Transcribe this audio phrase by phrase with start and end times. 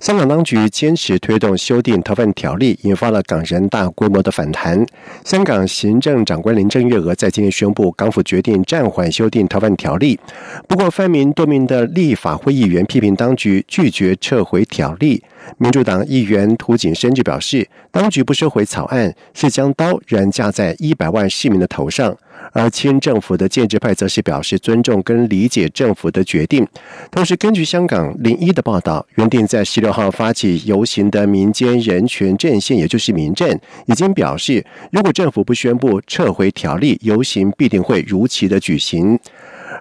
[0.00, 4.82] 香港当局坚持推动修订逃犯条例，引发了港人大规模的反弹。
[5.26, 10.18] 香港行政长官林郑月娥在今天宣布，港府决定暂缓修订逃犯条例。
[10.66, 15.22] 不过，泛民多名的立法会议员批评当局拒绝撤回条例。
[15.58, 22.16] 民主党议员涂景生就表示，当局不收回草案，是将刀仍架在一百万市民的头上。
[22.52, 26.66] 而清政府的建制派则是表示尊重跟理解政府的决定。
[27.10, 39.18] 同时，根据香港零一的报道，原定在十六号发起游行的民间人权阵线，也就是民阵，已经表示，如果政府不宣布撤回条例，游行必定会如期的举行。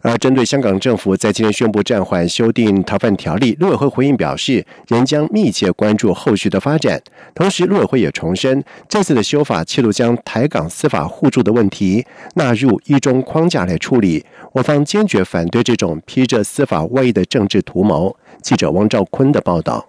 [0.01, 7.01] 而针对香港政府在今天宣布暂缓修订逃犯条例，陆委会回应表示，仍将密切关注后续的发展。
[7.33, 14.25] 同时，陆委会也重申，这次的修法企图将台港司法互助的问题纳入一中框架来处理。
[14.53, 18.15] 我方坚决反对这种披着司法外衣的政治图谋。
[18.41, 19.87] 记者汪兆坤的报道。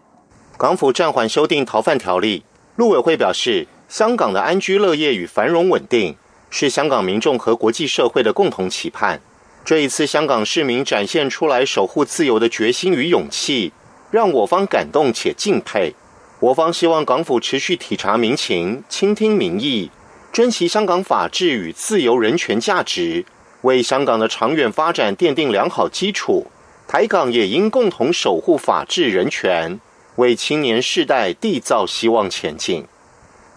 [0.57, 2.42] 港府暂缓修订逃犯条例，
[2.77, 6.17] 陆委会表示，香港的安居乐业与繁荣稳定
[6.51, 9.20] 是香港民众和国际社会的共同期盼。
[9.64, 13.72] 这一次，香港市民展现出来守护自由的决心与勇气，
[14.11, 15.94] 让我方感动且敬佩。
[16.41, 19.91] 我方希望港府持续体察民情，倾听民意，
[20.33, 23.25] 珍惜香港法治与自由人权价值，
[23.61, 26.47] 为香港的长远发展奠定良好基础。
[26.89, 29.78] 台港也应共同守护法治人权，
[30.17, 32.86] 为青年世代缔造希望前进。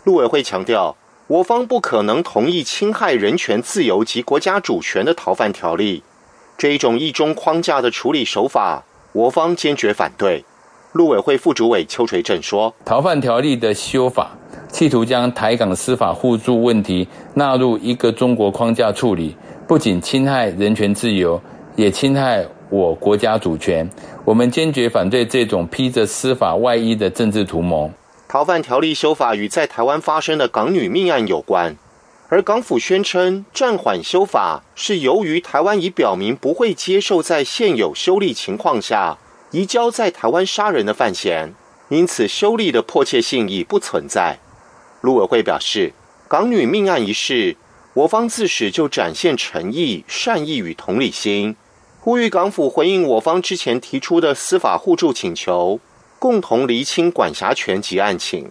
[0.04, 0.96] 陆委会强调。
[1.34, 6.04] 我方不可能同意侵害人权、自由及国家主权的逃犯条例，
[6.60, 10.46] 这一种一中框架的处理手法，我方坚决反对。
[10.92, 19.36] 陆委会副主委邱垂正说：“逃犯条例的修法，企图将台港司法互助问题纳入一个中国框架处理，
[19.68, 21.42] 不仅侵害人权自由，
[21.76, 23.90] 也侵害我国家主权。
[24.24, 27.90] 我们坚决反对这种披着司法外衣的政治图谋。”
[28.34, 31.78] 逃犯条例修法与在台湾发生的港女命案有关，
[32.30, 39.20] 而港府宣称暂缓修法是由于台湾已表明不会接受在现有修例情况下
[39.52, 41.54] 移交在台湾杀人的犯嫌，
[41.90, 44.40] 因此修例的迫切性已不存在。
[45.02, 45.94] 陆委会表示，
[46.28, 47.56] 港女命案一事，
[47.94, 51.56] 我方自始就展现诚意、善意与同理心，
[52.00, 55.80] 呼吁港府回应我方之前提出的司法互助请求。
[56.24, 58.50] 共同厘清管辖权及案情。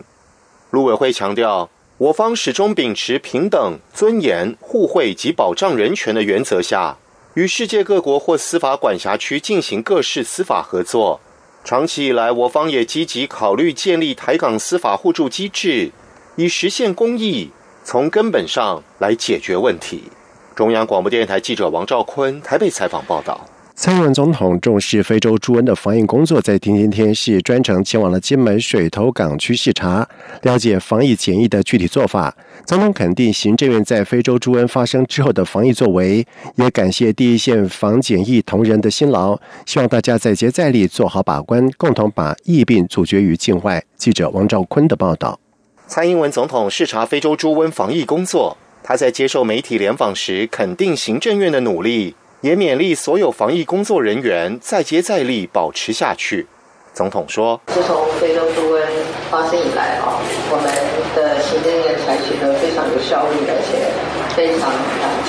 [0.68, 6.98] 陆委会强调，我方始终秉持平等、尊严、互惠及保障人权的原则下，
[7.32, 11.18] 与世界各国或司法管辖区进行各式司法合作。
[11.64, 15.92] 长期以来，我方也积极考虑建立台港司法互助机制，
[16.36, 17.52] 以实现公益，
[17.82, 20.10] 从根本上来解决问题。
[20.54, 23.46] 中央广播电台记者王兆坤台北采访报道。
[23.82, 30.08] 蔡英文总统重视非洲猪瘟的防疫工作，在今天是专程前往了金门水头港区视察，
[30.42, 32.32] 了解防疫检疫的具体做法。
[32.64, 43.82] 总统肯定行政院在非洲猪瘟发生之后的防疫作为，也感谢第一线防检疫同仁的辛劳，希望大家再接再厉，做好把关，共同把疫病阻绝于境外。
[43.96, 45.40] 记者王兆坤的报道。
[45.88, 52.14] 蔡英文总统视察非洲猪瘟防疫工作，他在接受媒体联访时肯定行政院的努力。
[52.42, 56.46] 也勉励所有防疫工作人员再接再厉，保持下去。
[56.92, 58.82] 总统说：“自从非洲猪瘟
[59.30, 60.18] 发生以来啊，
[60.50, 60.66] 我们
[61.14, 63.88] 的行政也采取了非常有效率而且
[64.34, 64.68] 非常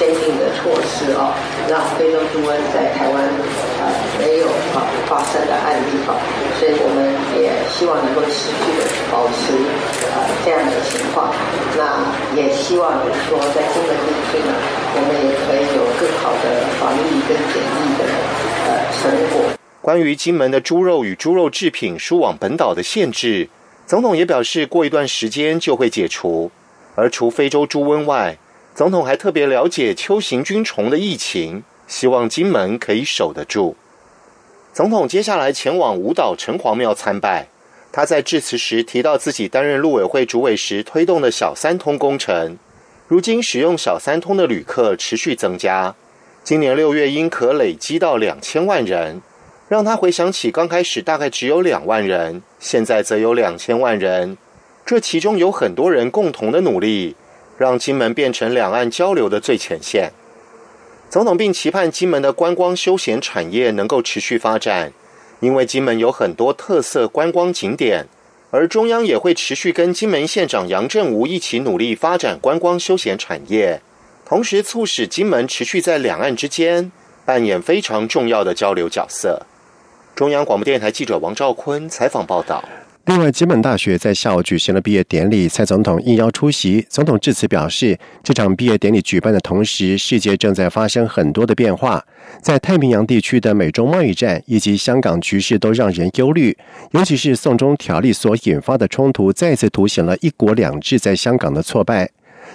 [0.03, 1.33] 啊坚定的措施啊，
[1.69, 3.87] 让非洲猪瘟在台湾啊
[4.19, 6.19] 没有啊发生的案例啊，
[6.59, 7.07] 所以我们
[7.39, 9.55] 也希望能够持续的保持
[10.11, 11.33] 啊这样的情况。
[11.77, 12.03] 那
[12.35, 12.91] 也希望
[13.27, 14.53] 说在金门地区呢。”
[14.95, 18.05] 我们也可以有更好的防疫跟检疫的
[18.67, 19.57] 呃成果。
[19.81, 23.49] 关于金门的猪肉与猪肉制品输往本岛的限制，
[23.87, 26.51] 总统也表示，过一段时间就会解除。
[26.93, 28.37] 而除非洲猪瘟外，
[28.75, 33.75] 总统还特别了解秋行军虫的疫情，希望金门可以守得住。
[34.73, 37.49] 总统接下来前往五岛城隍庙参拜，
[37.91, 42.57] 他在致辞时提到自己担任陆委会主委时推动的小三通工程。
[43.07, 45.93] 如今使用小三通的旅客持续增加，
[46.43, 49.21] 今年六月应可累积到两千万人，
[49.69, 54.35] 让他回想起刚开始大概只有两万人，现在则有两千万人。
[54.83, 57.15] 这其中有很多人共同的努力，
[57.63, 60.11] 让金门变成两岸交流的最前线。
[61.09, 64.91] 总统并期盼金门的观光休闲产业能够持续发展，
[65.39, 68.07] 因为金门有很多特色观光景点，
[68.51, 73.79] 而中央也会持续跟金门县长杨振武一起努力发展观光休闲产业，
[74.25, 76.91] 同时促使金门持续在两岸之间
[77.23, 79.43] 扮演非常重要的交流角色。
[80.13, 82.61] 中央广播电台记者王兆坤采访报道。
[83.05, 86.85] 另外，金门大学在下午举行了毕业典礼，蔡总统应邀出席。
[86.89, 92.01] 总统致辞表示，这场毕业典礼举办的同时，世界正在发生很多的变化，
[92.41, 96.57] 在太平洋地区的美中贸易战以及香港局势都让人忧虑，
[96.91, 102.09] 尤其是送中条例所引发的冲突，再次凸显了一国两制在香港的挫败。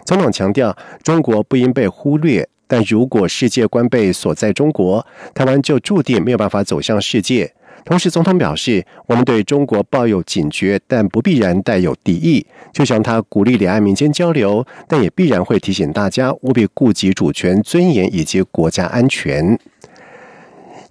[0.07, 7.53] 总统强调，中国不应被忽略，但如果世界观被锁在中国，台湾就注定没有办法走向世界。
[7.89, 12.45] 同时，总统表示，我们对中国抱有警觉，但不必然带有敌意。
[12.71, 19.59] 就像他鼓励两岸民间交流，但也必然会提醒大家务必顾及主权、尊严以及国家安全。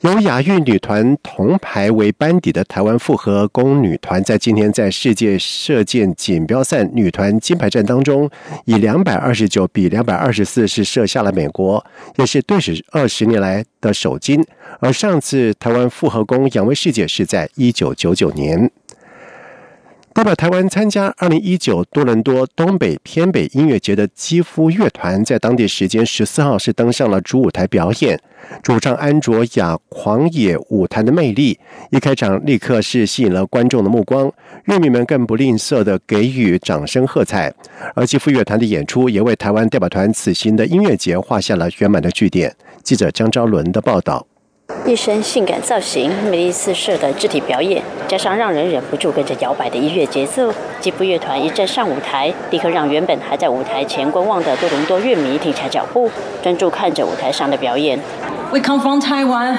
[0.01, 8.29] 由亚运女团铜牌为班底的台湾复合弓女团，在今天在世界射箭锦标赛女团金牌战当中，
[8.65, 11.83] 以两百二十九比两百二十四是射下了美国，
[12.17, 14.45] 也是队史二十年来的首金。
[14.79, 18.69] 而上次台湾复合弓仰威世界是在一九九九年。
[20.17, 28.19] 代表台湾参加二零一九多伦多东北偏北音乐节的肌肤乐团，在当地时间十四号是登上了主舞台表演，
[28.63, 31.59] 主唱安卓雅狂野舞台的魅力，
[31.91, 34.33] 一开场立刻是吸引了观众的目光，
[34.65, 37.53] 乐迷们更不吝啬的给予掌声喝彩，
[37.93, 42.55] 而肌肤乐团的演出也为台湾代表团此行的音乐节画下了圆满的句点。
[42.81, 44.25] 记者张昭伦的报道。
[44.87, 50.49] 一身性感造型、魅力四射的肢体表演，加上让人忍不住跟着摇摆的音乐节奏，
[50.79, 56.09] 吉普乐团一站上舞台，立刻让原本还在舞台前观望的多伦多乐迷停下脚步，
[56.41, 57.99] 专注看着舞台上的表演。
[58.53, 59.57] We come from Taiwan,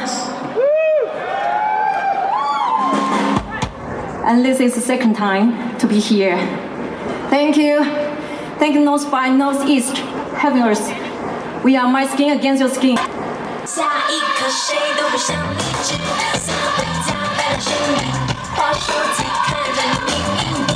[4.25, 6.38] and this is the second time to be here.
[7.28, 7.84] Thank you,
[8.58, 9.98] thank you North by Northeast
[10.38, 10.90] having us.
[11.62, 12.96] We are my skin against your skin.
[13.78, 15.94] 下一刻谁都不想离职，
[16.34, 17.96] 想回家摆烂生意，
[18.56, 20.75] 划手机看着你音乐，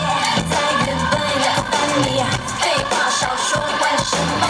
[0.49, 0.54] 在
[0.87, 2.22] 原本要烦你，
[2.60, 4.46] 废话少说，管什么？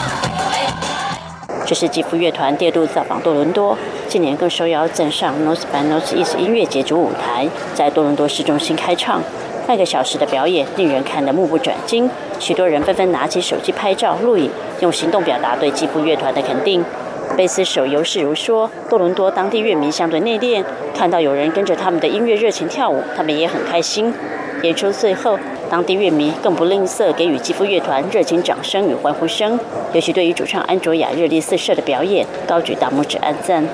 [1.64, 9.22] 这是吉福乐团第二度造访多伦多，今年更受邀站上 North by Northeast 音乐节主舞台，在多伦多市中心开唱。
[9.66, 14.50] 半个小时的表演令人看得目不转睛，许多人纷纷拿起手机拍照录影，
[14.80, 16.84] 用行动表达对吉福乐团的肯定。
[17.36, 20.62] 贝斯手尤世如说：“多伦多当地乐迷相对内敛，
[20.94, 24.12] 看到有人跟着他们的音乐热情跳舞，他们也很开心。
[24.62, 25.38] 演出最后，
[25.70, 29.58] 当地乐迷更不吝啬给予肌肤乐团热情掌声与欢呼声，
[29.94, 33.64] 尤其对于主唱安卓雅热力四射的表演，高举大拇指暗赞。”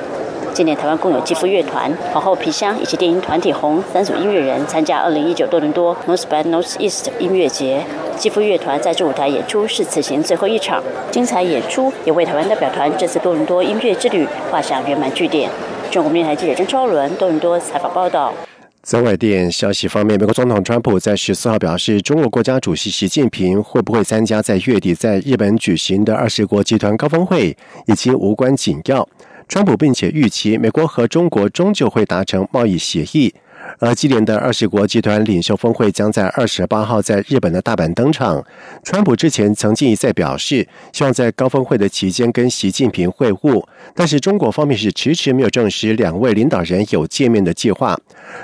[0.54, 7.84] 今年台湾共有肌肤乐团、皇后皮箱以及电音团体红三组音乐人参加2019多伦多 North by Northeast 音乐节。
[8.18, 15.48] 肌肤乐团在这舞台演出是此行最后一场，精彩演出也为台湾代表团这次多伦多音乐之旅画上圆满句点。
[15.88, 18.34] 中国电台记者张超伦多伦多采访报道。
[18.82, 27.56] 在外电消息方面，美国总统川普在十四号表示，中国国家主席习近平会不会参加在月底在日本举行的二十国集团高峰会，
[27.86, 29.08] 已经无关紧要。
[29.46, 33.32] 川普并且预期，美国和中国终究会达成贸易协议。
[33.78, 38.44] 而今年的二十国集团领袖峰会将在二十八号在日本的大阪登场。
[38.82, 47.98] 川普之前曾经一再表示，希望在高峰会的期间跟习近平会晤，但是中国方面是迟迟没有证实两位领导人有见面的计划。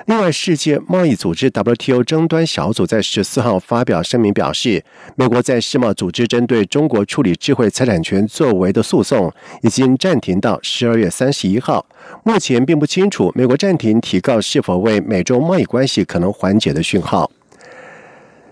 [0.07, 4.83] 另外，世界贸易组织 WTO 争端小组在十四号发表声明表示，
[5.17, 11.87] 美国在世贸组织针对中国处理智慧财产权作为的诉讼已经暂停到十二月三十一号。
[12.23, 17.31] 目前并不清楚美国暂停提告是否为美美中贸易关系可能缓解的讯号。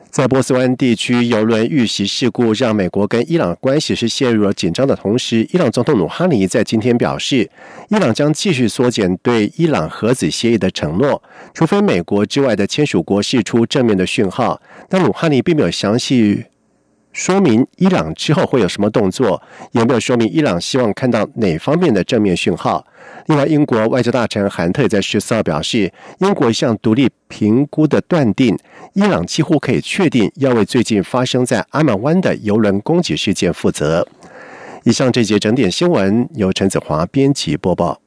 [0.08, 7.50] 在波斯湾地区游轮遇袭事故让美国跟伊朗关系是陷入了紧张的同时，伊朗总统鲁哈尼在今天表示，
[7.88, 11.20] 伊朗将继续缩减对伊朗核子协议的承诺，
[11.52, 14.62] 除非美国之外的签署国释出正面的讯号。
[14.88, 16.44] 但鲁哈尼并没有详细
[17.12, 19.40] 说明伊朗之后会有什么动作，
[19.72, 22.84] 也没有说明伊朗希望看到哪方面的正面讯号。
[23.26, 28.58] 另外，英国外交大臣韩特在十四号表示，英国一项独立评估的断定，
[28.94, 34.08] 伊朗几乎可以确定要为最近发生在阿曼湾的油轮攻击事件负责。
[34.84, 38.00] 以上这节整点新闻由陈子华编辑播报。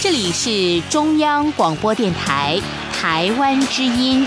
[0.00, 2.60] 这里是中央广播电台
[2.92, 4.26] 台湾之音。